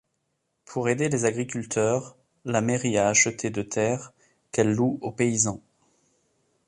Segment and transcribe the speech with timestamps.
[0.65, 4.13] Pour aider les agriculteurs, la mairie a acheté de terres
[4.51, 5.61] qu’elle loue aux paysans.